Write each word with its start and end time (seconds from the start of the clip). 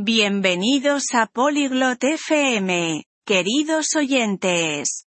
Bienvenidos 0.00 1.06
a 1.12 1.26
Polyglot 1.26 2.04
FM, 2.04 3.02
queridos 3.26 3.96
oyentes. 3.96 5.08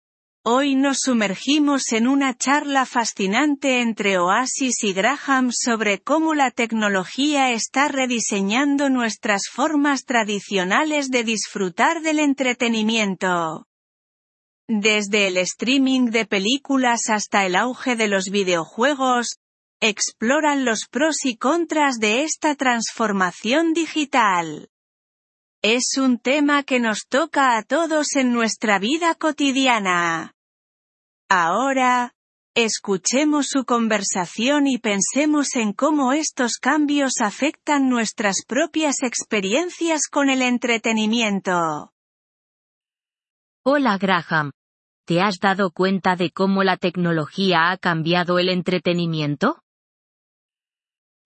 Hoy 0.43 0.73
nos 0.73 1.01
sumergimos 1.03 1.91
en 1.91 2.07
una 2.07 2.35
charla 2.35 2.87
fascinante 2.87 3.81
entre 3.81 4.17
Oasis 4.17 4.83
y 4.83 4.93
Graham 4.93 5.51
sobre 5.51 6.01
cómo 6.01 6.33
la 6.33 6.49
tecnología 6.49 7.51
está 7.51 7.89
rediseñando 7.89 8.89
nuestras 8.89 9.43
formas 9.53 10.05
tradicionales 10.05 11.09
de 11.11 11.25
disfrutar 11.25 12.01
del 12.01 12.17
entretenimiento. 12.17 13.67
Desde 14.67 15.27
el 15.27 15.37
streaming 15.37 16.07
de 16.07 16.25
películas 16.25 17.01
hasta 17.09 17.45
el 17.45 17.55
auge 17.55 17.95
de 17.95 18.07
los 18.07 18.31
videojuegos, 18.31 19.37
exploran 19.79 20.65
los 20.65 20.87
pros 20.89 21.17
y 21.23 21.37
contras 21.37 21.99
de 21.99 22.23
esta 22.23 22.55
transformación 22.55 23.73
digital. 23.73 24.70
Es 25.63 25.95
un 25.99 26.17
tema 26.17 26.63
que 26.63 26.79
nos 26.79 27.05
toca 27.07 27.55
a 27.55 27.61
todos 27.61 28.15
en 28.15 28.33
nuestra 28.33 28.79
vida 28.79 29.13
cotidiana. 29.13 30.33
Ahora, 31.29 32.15
escuchemos 32.55 33.45
su 33.49 33.63
conversación 33.65 34.65
y 34.65 34.79
pensemos 34.79 35.55
en 35.55 35.73
cómo 35.73 36.13
estos 36.13 36.53
cambios 36.59 37.21
afectan 37.21 37.89
nuestras 37.89 38.37
propias 38.47 39.03
experiencias 39.03 40.07
con 40.11 40.31
el 40.31 40.41
entretenimiento. 40.41 41.93
Hola 43.63 43.99
Graham. 43.99 44.49
¿Te 45.05 45.21
has 45.21 45.37
dado 45.39 45.69
cuenta 45.69 46.15
de 46.15 46.31
cómo 46.31 46.63
la 46.63 46.77
tecnología 46.77 47.69
ha 47.69 47.77
cambiado 47.77 48.39
el 48.39 48.49
entretenimiento? 48.49 49.61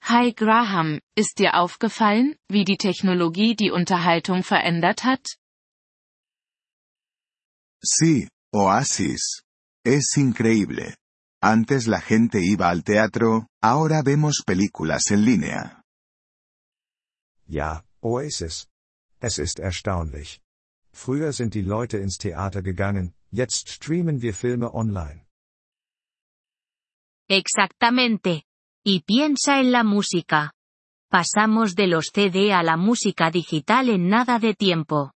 Hi 0.08 0.34
Graham, 0.34 1.00
ist 1.16 1.40
dir 1.40 1.56
aufgefallen, 1.56 2.36
wie 2.48 2.64
die 2.64 2.78
Technologie 2.78 3.56
die 3.56 3.72
Unterhaltung 3.72 4.44
verändert 4.44 5.04
hat? 5.04 5.40
Sí, 7.84 8.30
Oasis. 8.54 9.42
Es 9.84 10.16
increíble. 10.16 10.96
Antes 11.42 11.88
la 11.88 12.00
gente 12.02 12.38
iba 12.38 12.70
al 12.70 12.84
teatro, 12.84 13.48
ahora 13.64 14.04
vemos 14.04 14.44
películas 14.46 15.10
en 15.10 15.26
línea. 15.26 15.82
Ja, 17.48 17.84
Oasis. 18.04 18.68
Es 19.20 19.40
ist 19.40 19.58
erstaunlich. 19.58 20.40
Früher 20.94 21.34
sind 21.34 21.56
die 21.56 21.64
Leute 21.64 21.98
ins 21.98 22.20
Theater 22.20 22.62
gegangen, 22.62 23.16
jetzt 23.32 23.70
streamen 23.70 24.22
wir 24.22 24.36
Filme 24.36 24.72
online. 24.72 25.26
Exactamente. 27.28 28.45
Y 28.88 29.00
piensa 29.02 29.60
en 29.60 29.72
la 29.72 29.84
música. 29.84 30.54
Pasamos 31.10 31.74
de 31.74 31.88
los 31.88 32.12
CD 32.14 32.54
a 32.54 32.62
la 32.62 32.78
música 32.78 33.32
digital 33.32 33.90
en 33.90 34.10
nada 34.10 34.38
de 34.38 34.54
tiempo. 34.54 35.12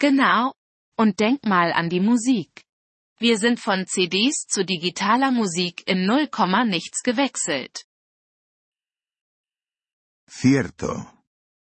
Genau. 0.00 0.54
Und 0.98 1.16
denk 1.16 1.46
mal 1.46 1.72
an 1.72 1.88
die 1.88 2.00
Musik. 2.00 2.64
Wir 3.20 3.38
sind 3.38 3.60
von 3.60 3.86
CDs 3.86 4.46
zu 4.48 4.64
digitaler 4.64 5.30
Musik 5.30 5.84
in 5.86 6.06
0, 6.06 6.28
nichts 6.66 7.02
gewechselt. 7.04 7.84
Cierto. 10.28 11.22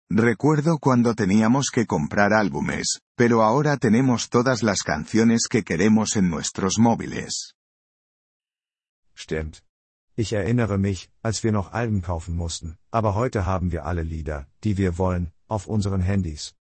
Recuerdo 0.10 0.80
cuando 0.80 1.16
teníamos 1.16 1.70
que 1.72 1.86
comprar 1.86 2.34
álbumes, 2.34 3.00
pero 3.16 3.42
ahora 3.42 3.78
tenemos 3.78 4.30
todas 4.30 4.64
las 4.64 4.84
canciones 4.84 5.48
que 5.50 5.64
queremos 5.64 6.18
en 6.18 6.30
nuestros 6.30 6.78
móviles. 6.78 7.56
Stimmt. 9.16 9.65
Ich 10.18 10.32
erinnere 10.32 10.78
mich, 10.78 11.10
als 11.22 11.44
wir 11.44 11.52
noch 11.52 11.74
Alben 11.74 12.02
kaufen 12.02 12.36
mussten, 12.38 12.78
aber 12.90 13.16
heute 13.16 13.46
haben 13.46 13.72
wir 13.74 13.86
alle 13.86 14.04
Lieder, 14.04 14.48
die 14.64 14.78
wir 14.78 14.98
wollen, 14.98 15.34
auf 15.48 15.68
unseren 15.68 16.02
Handys. 16.02 16.56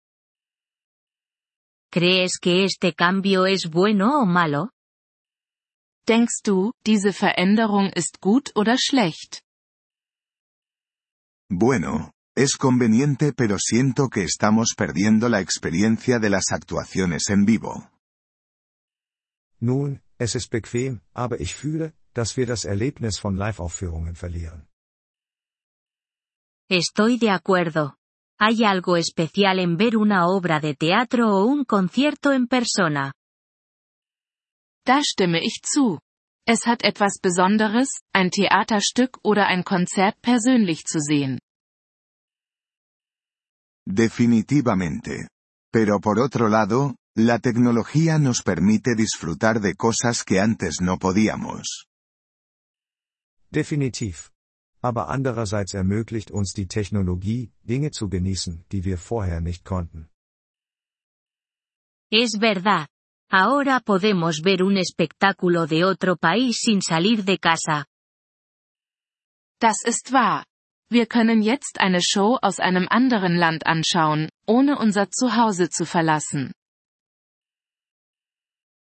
¿Crees 1.91 2.39
que 2.39 2.63
este 2.63 2.93
cambio 2.93 3.45
es 3.45 3.69
bueno 3.69 4.21
o 4.21 4.25
malo? 4.25 4.69
Denkst 6.07 6.41
du, 6.43 6.71
diese 6.85 7.11
Veränderung 7.11 7.91
ist 7.93 8.21
gut 8.21 8.55
oder 8.55 8.77
schlecht? 8.77 9.43
Bueno, 11.49 12.13
es 12.33 12.55
conveniente 12.57 13.33
pero 13.33 13.57
siento 13.59 14.07
que 14.07 14.23
estamos 14.23 14.73
perdiendo 14.77 15.27
la 15.27 15.41
experiencia 15.41 16.19
de 16.19 16.29
las 16.29 16.53
actuaciones 16.53 17.29
en 17.29 17.45
vivo. 17.45 17.89
Nun, 19.59 20.01
es 20.17 20.35
ist 20.35 20.49
bequem, 20.49 21.01
aber 21.13 21.41
ich 21.41 21.53
fühle, 21.55 21.93
dass 22.13 22.37
wir 22.37 22.45
das 22.45 22.65
Erlebnis 22.65 23.19
von 23.19 23.35
Live-Aufführungen 23.35 24.15
verlieren. 24.15 24.67
Estoy 26.69 27.17
de 27.17 27.29
acuerdo. 27.31 27.95
Hay 28.39 28.63
algo 28.63 28.95
especial 28.95 29.59
en 29.59 29.77
ver 29.77 29.97
una 29.97 30.27
obra 30.27 30.59
de 30.59 30.73
teatro 30.73 31.29
o 31.29 31.45
un 31.45 31.65
concierto 31.65 32.31
en 32.31 32.47
persona. 32.47 33.13
Da 34.85 35.03
stimme 35.03 35.39
ich 35.43 35.61
zu. 35.61 35.99
Es 36.47 36.65
hat 36.65 36.83
etwas 36.83 37.19
Besonderes, 37.21 37.89
ein 38.13 38.31
Theaterstück 38.31 39.19
oder 39.23 39.45
ein 39.47 39.63
Konzert 39.63 40.19
persönlich 40.21 40.85
zu 40.85 40.99
sehen. 40.99 41.39
Definitivamente. 43.85 45.27
Pero 45.71 45.99
por 45.99 46.19
otro 46.19 46.49
lado, 46.49 46.95
la 47.15 47.39
tecnología 47.39 48.17
nos 48.17 48.41
permite 48.41 48.95
disfrutar 48.95 49.59
de 49.59 49.75
cosas 49.75 50.23
que 50.23 50.39
antes 50.39 50.81
no 50.81 50.97
podíamos. 50.97 51.90
Definitiv. 53.51 54.31
Aber 54.81 55.09
andererseits 55.09 55.73
ermöglicht 55.73 56.31
uns 56.31 56.53
die 56.53 56.67
Technologie, 56.67 57.51
Dinge 57.63 57.91
zu 57.91 58.09
genießen, 58.09 58.65
die 58.71 58.83
wir 58.83 58.97
vorher 58.97 59.41
nicht 59.41 59.63
konnten. 59.63 60.09
Es 62.09 62.37
verdad. 62.39 62.87
Ahora 63.29 63.79
podemos 63.79 64.41
ver 64.43 64.61
un 64.63 64.75
espectáculo 64.75 65.65
de 65.65 65.85
otro 65.85 66.17
país 66.17 66.59
sin 66.59 66.81
salir 66.81 67.23
de 67.23 67.37
casa. 67.37 67.85
Das 69.59 69.83
ist 69.85 70.11
wahr. 70.11 70.43
Wir 70.89 71.05
können 71.05 71.41
jetzt 71.41 71.79
eine 71.79 72.01
Show 72.01 72.37
aus 72.41 72.59
einem 72.59 72.87
anderen 72.89 73.37
Land 73.37 73.65
anschauen, 73.65 74.27
ohne 74.45 74.77
unser 74.77 75.09
Zuhause 75.09 75.69
zu 75.69 75.85
verlassen. 75.85 76.51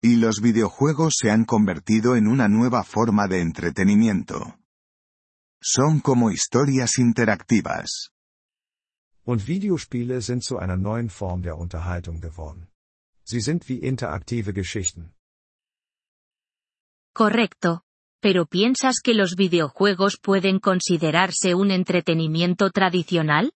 Y 0.07 0.17
los 0.17 0.39
videojuegos 0.39 1.15
se 1.19 1.31
han 1.31 1.45
convertido 1.45 2.15
en 2.15 2.27
una 2.27 2.47
nueva 2.47 2.83
forma 2.83 3.27
de 3.27 3.41
entretenimiento. 3.41 4.59
Son 5.59 5.99
como 5.99 6.29
historias 6.29 6.99
interactivas. 6.99 8.11
Und 9.25 9.47
Videospiele 9.47 10.21
sind 10.21 10.43
zu 10.43 10.59
einer 10.59 10.77
neuen 10.77 11.09
Form 11.09 11.41
der 11.41 11.57
Unterhaltung 11.57 12.21
geworden. 12.21 12.69
Sie 13.23 13.41
sind 13.41 13.67
wie 13.67 13.79
interaktive 13.79 14.53
Geschichten. 14.53 15.15
Correcto. 17.11 17.81
¿Pero 18.21 18.45
piensas 18.45 19.01
que 19.03 19.15
los 19.15 19.33
videojuegos 19.35 20.19
pueden 20.21 20.59
considerarse 20.59 21.55
un 21.55 21.71
entretenimiento 21.71 22.69
tradicional? 22.69 23.53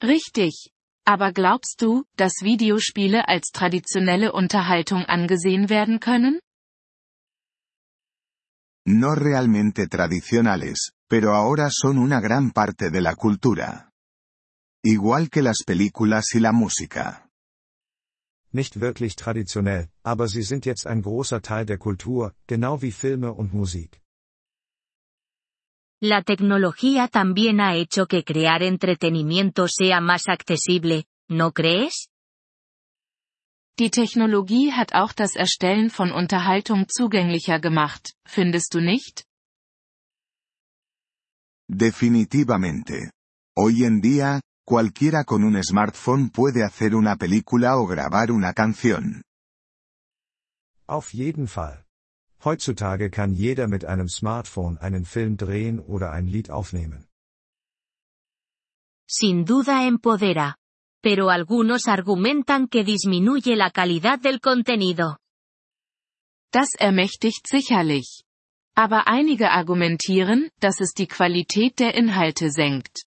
Richtig. 0.00 0.75
Aber 1.08 1.32
glaubst 1.32 1.82
du, 1.82 2.04
dass 2.16 2.42
Videospiele 2.42 3.28
als 3.28 3.52
traditionelle 3.52 4.32
Unterhaltung 4.32 5.04
angesehen 5.04 5.68
werden 5.70 6.00
können? 6.00 6.40
No 8.88 9.14
realmente 9.14 9.86
tradicionales, 9.88 10.92
pero 11.08 11.34
ahora 11.34 11.70
son 11.70 11.98
una 11.98 12.20
gran 12.20 12.50
parte 12.50 12.90
de 12.90 13.00
la 13.00 13.14
cultura. 13.14 13.90
Igual 14.84 15.30
que 15.30 15.42
las 15.42 15.62
películas 15.64 16.34
y 16.34 16.40
la 16.40 16.52
música. 16.52 17.28
Nicht 18.52 18.80
wirklich 18.80 19.14
traditionell, 19.14 19.88
aber 20.02 20.26
sie 20.28 20.42
sind 20.42 20.66
jetzt 20.66 20.86
ein 20.86 21.02
großer 21.02 21.40
Teil 21.40 21.66
der 21.66 21.78
Kultur, 21.78 22.34
genau 22.48 22.82
wie 22.82 22.92
Filme 22.92 23.32
und 23.32 23.54
Musik. 23.54 24.00
La 26.02 26.22
tecnología 26.22 27.08
también 27.08 27.58
ha 27.58 27.74
hecho 27.74 28.06
que 28.06 28.22
crear 28.22 28.62
entretenimiento 28.62 29.66
sea 29.66 30.02
más 30.02 30.28
accesible, 30.28 31.06
¿no 31.26 31.52
crees? 31.52 32.10
Die 33.78 33.90
Technologie 33.90 34.72
hat 34.72 34.92
auch 34.92 35.14
das 35.14 35.36
Erstellen 35.36 35.90
von 35.90 36.12
Unterhaltung 36.12 36.86
zugänglicher 36.88 37.60
gemacht, 37.60 38.14
findest 38.26 38.74
du 38.74 38.80
nicht? 38.80 39.24
Definitivamente. 41.68 43.10
Hoy 43.56 43.84
en 43.84 44.02
día, 44.02 44.40
cualquiera 44.66 45.24
con 45.24 45.44
un 45.44 45.62
smartphone 45.62 46.28
puede 46.28 46.62
hacer 46.62 46.94
una 46.94 47.16
película 47.16 47.78
o 47.78 47.86
grabar 47.86 48.30
una 48.30 48.52
canción. 48.52 49.22
Auf 50.86 51.14
jeden 51.14 51.48
Fall. 51.48 51.85
Heutzutage 52.44 53.10
kann 53.10 53.32
jeder 53.34 53.66
mit 53.68 53.84
einem 53.84 54.08
Smartphone 54.08 54.78
einen 54.78 55.04
Film 55.04 55.36
drehen 55.36 55.80
oder 55.80 56.12
ein 56.12 56.26
Lied 56.26 56.50
aufnehmen. 56.50 57.08
Sin 59.08 59.44
duda 59.44 59.86
empodera. 59.86 60.56
Pero 61.02 61.28
algunos 61.30 61.86
argumentan 61.86 62.68
que 62.68 62.82
disminuye 62.84 63.54
la 63.54 63.70
calidad 63.70 64.18
del 64.20 64.40
contenido. 64.40 65.18
Das 66.52 66.74
ermächtigt 66.74 67.46
sicherlich. 67.46 68.24
Aber 68.74 69.06
einige 69.06 69.50
argumentieren, 69.50 70.50
dass 70.60 70.80
es 70.80 70.92
die 70.92 71.06
Qualität 71.06 71.78
der 71.78 71.94
Inhalte 71.94 72.50
senkt. 72.50 73.06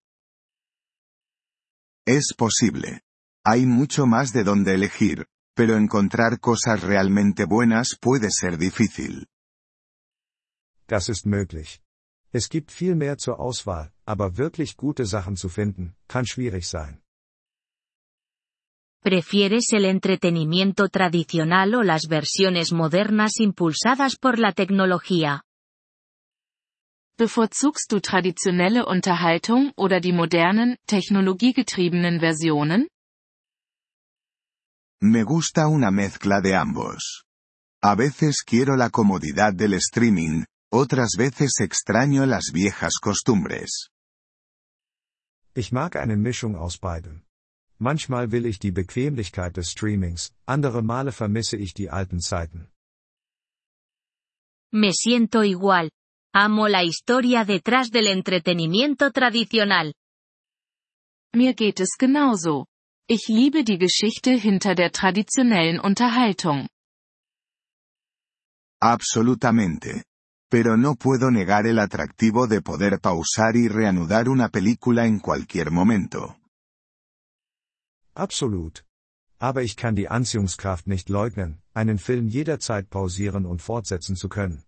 Es 2.06 2.34
posible. 2.36 3.02
Hay 3.46 3.66
mucho 3.66 4.06
más 4.06 4.32
de 4.32 4.44
donde 4.44 4.74
elegir, 4.74 5.28
pero 5.60 5.76
encontrar 5.76 6.40
cosas 6.40 6.80
realmente 6.84 7.44
buenas 7.44 7.98
puede 8.00 8.30
ser 8.32 8.58
difícil. 8.58 9.28
Das 10.88 11.10
ist 11.10 11.26
möglich. 11.26 11.82
Es 12.32 12.48
gibt 12.48 12.72
viel 12.72 12.96
mehr 12.96 13.18
zur 13.18 13.42
Auswahl, 13.42 13.92
aber 14.06 14.38
wirklich 14.38 14.78
gute 14.78 15.06
Sachen 15.06 15.36
zu 15.36 15.50
finden, 15.50 15.98
kann 16.08 16.26
schwierig 16.26 16.66
sein. 16.66 17.02
¿Prefieres 19.04 19.74
el 19.74 19.84
entretenimiento 19.84 20.88
tradicional 20.88 21.76
o 21.76 21.84
las 21.84 22.08
versiones 22.08 22.72
modernas 22.72 23.34
impulsadas 23.42 24.16
por 24.16 24.40
la 24.40 24.54
tecnología? 24.54 25.42
Bevorzugst 27.18 27.92
du 27.92 28.00
traditionelle 28.00 28.86
Unterhaltung 28.86 29.74
oder 29.76 30.00
die 30.00 30.14
modernen, 30.14 30.78
technologiegetriebenen 30.88 32.22
Versionen? 32.22 32.88
Me 35.02 35.24
gusta 35.24 35.70
una 35.70 35.92
mezcla 35.92 36.42
de 36.42 36.56
ambos. 36.56 37.24
A 37.82 37.96
veces 37.96 38.44
quiero 38.46 38.76
la 38.76 38.90
comodidad 38.90 39.54
del 39.54 39.74
streaming, 39.76 40.44
otras 40.70 41.12
veces 41.18 41.62
extraño 41.62 42.26
las 42.26 42.52
viejas 42.52 43.00
costumbres. 43.02 43.92
Ich 45.56 45.72
mag 45.72 45.96
eine 45.96 46.18
Mischung 46.18 46.58
aus 46.58 46.78
beidem. 46.78 47.24
Manchmal 47.80 48.30
will 48.30 48.46
ich 48.46 48.60
die 48.60 48.72
Bequemlichkeit 48.72 49.56
des 49.56 49.72
Streamings, 49.72 50.34
andere 50.46 50.82
Male 50.84 51.14
vermisse 51.14 51.56
ich 51.56 51.74
die 51.74 51.90
alten 51.90 52.20
Zeiten. 52.20 52.70
Me 54.74 54.92
siento 54.92 55.44
igual. 55.44 55.92
Amo 56.34 56.68
la 56.68 56.84
historia 56.84 57.46
detrás 57.46 57.90
del 57.90 58.08
entretenimiento 58.08 59.12
tradicional. 59.12 59.94
Mir 61.34 61.56
geht 61.56 61.80
es 61.80 61.96
genauso. 61.98 62.66
Ich 63.12 63.28
liebe 63.28 63.64
die 63.64 63.80
Geschichte 63.80 64.34
hinter 64.34 64.76
der 64.76 64.92
traditionellen 64.92 65.80
Unterhaltung. 65.80 66.68
Absolutamente. 68.80 70.04
Pero 70.52 70.78
no 70.78 70.94
puedo 70.94 71.32
negar 71.32 71.66
el 71.66 71.80
atractivo 71.80 72.46
de 72.46 72.62
poder 72.62 73.00
pausar 73.00 73.56
y 73.56 73.68
reanudar 73.68 74.30
una 74.30 74.50
película 74.50 75.08
en 75.08 75.20
cualquier 75.20 75.72
momento. 75.72 76.38
Absolut. 78.14 78.86
Aber 79.40 79.64
ich 79.64 79.76
kann 79.76 79.96
die 79.96 80.08
Anziehungskraft 80.08 80.86
nicht 80.86 81.10
leugnen, 81.10 81.64
einen 81.74 81.98
Film 81.98 82.28
jederzeit 82.28 82.92
pausieren 82.92 83.48
und 83.48 83.64
fortsetzen 83.64 84.18
zu 84.18 84.30
können. 84.30 84.66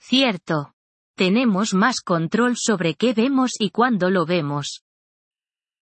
Cierto. 0.00 0.72
Tenemos 1.16 1.72
más 1.72 2.00
control 2.00 2.56
sobre 2.56 2.96
qué 2.96 3.14
vemos 3.14 3.52
y 3.60 3.70
cuándo 3.70 4.10
lo 4.10 4.26
vemos. 4.26 4.82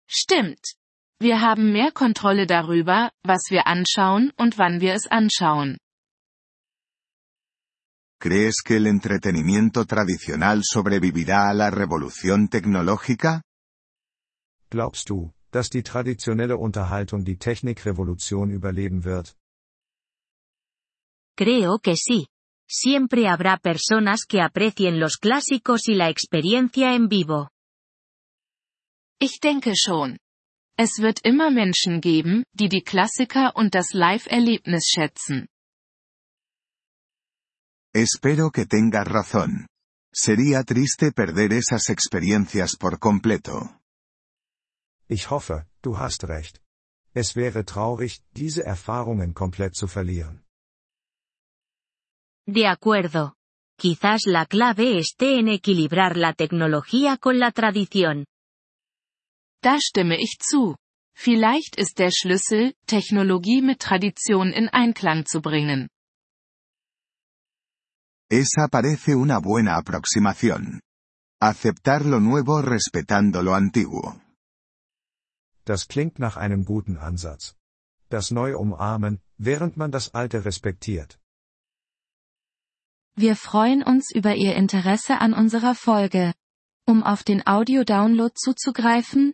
Stimmt. 0.07 0.75
Wir 1.19 1.41
haben 1.41 1.71
mehr 1.71 1.91
Kontrolle 1.91 2.45
darüber, 2.47 3.11
was 3.23 3.49
wir 3.49 3.65
anschauen 3.67 4.31
und 4.37 4.57
wann 4.57 4.81
wir 4.81 4.93
es 4.93 5.07
anschauen. 5.07 5.77
¿Crees 8.19 8.61
que 8.63 8.77
el 8.77 8.87
entretenimiento 8.87 9.85
tradicional 9.85 10.61
sobrevivirá 10.63 11.49
a 11.49 11.53
la 11.53 11.69
revolución 11.69 12.47
tecnológica? 12.47 13.41
Glaubst 14.69 15.09
du, 15.09 15.33
dass 15.51 15.69
die 15.69 15.83
traditionelle 15.83 16.57
Unterhaltung 16.57 17.25
die 17.25 17.37
Technikrevolution 17.37 18.49
überleben 18.49 19.03
wird? 19.03 19.35
Creo 21.35 21.79
que 21.79 21.95
sí. 21.95 22.27
Siempre 22.65 23.27
habrá 23.27 23.57
personas 23.57 24.25
que 24.25 24.41
aprecien 24.41 24.99
los 24.99 25.17
clásicos 25.17 25.87
y 25.87 25.95
la 25.95 26.09
experiencia 26.09 26.95
en 26.95 27.07
vivo. 27.07 27.49
Ich 29.25 29.39
denke 29.39 29.73
schon. 29.77 30.17
Es 30.75 30.99
wird 30.99 31.19
immer 31.23 31.49
Menschen 31.49 32.01
geben, 32.01 32.43
die 32.51 32.67
die 32.67 32.81
Klassiker 32.81 33.55
und 33.55 33.73
das 33.73 33.93
Live-Erlebnis 33.93 34.89
schätzen. 34.93 35.47
Espero 37.93 38.51
que 38.51 38.65
tengas 38.65 39.07
razón. 39.07 39.67
Sería 40.13 40.65
triste 40.65 41.13
perder 41.13 41.53
esas 41.53 41.87
experiencias 41.87 42.75
por 42.75 42.99
completo. 42.99 43.69
Ich 45.07 45.29
hoffe, 45.29 45.67
du 45.81 45.97
hast 45.97 46.25
recht. 46.25 46.59
Es 47.13 47.37
wäre 47.37 47.63
traurig, 47.63 48.21
diese 48.35 48.65
Erfahrungen 48.65 49.33
komplett 49.33 49.73
zu 49.73 49.87
verlieren. 49.87 50.43
De 52.45 52.67
acuerdo. 52.67 53.35
Quizás 53.77 54.25
la 54.25 54.45
clave 54.45 54.97
esté 54.97 55.39
en 55.39 55.47
equilibrar 55.47 56.17
la 56.17 56.33
tecnología 56.33 57.17
con 57.17 57.39
la 57.39 57.51
tradición. 57.51 58.25
Da 59.63 59.79
stimme 59.79 60.17
ich 60.19 60.39
zu. 60.39 60.75
Vielleicht 61.15 61.77
ist 61.77 61.97
der 61.97 62.11
Schlüssel, 62.11 62.73
Technologie 62.85 63.61
mit 63.61 63.79
Tradition 63.79 64.51
in 64.51 64.67
Einklang 64.67 65.25
zu 65.25 65.41
bringen. 65.41 65.87
Esa 68.29 68.67
parece 68.67 69.15
una 69.15 69.39
buena 69.39 69.77
aproximación. 69.77 70.81
Aceptar 71.39 72.03
lo 72.05 72.19
nuevo 72.19 72.59
respetando 72.61 73.41
lo 73.41 73.53
antiguo. 73.53 74.19
Das 75.65 75.87
klingt 75.87 76.19
nach 76.19 76.35
einem 76.35 76.65
guten 76.65 76.97
Ansatz. 76.97 77.55
Das 78.09 78.31
Neue 78.31 78.57
umarmen, 78.57 79.21
während 79.37 79.77
man 79.77 79.91
das 79.91 80.13
Alte 80.13 80.43
respektiert. 80.43 81.19
Wir 83.15 83.37
freuen 83.37 83.81
uns 83.83 84.11
über 84.13 84.35
Ihr 84.35 84.55
Interesse 84.55 85.19
an 85.19 85.33
unserer 85.33 85.75
Folge. 85.75 86.33
Um 86.85 87.01
auf 87.03 87.23
den 87.23 87.47
Audio-Download 87.47 88.33
zuzugreifen, 88.35 89.33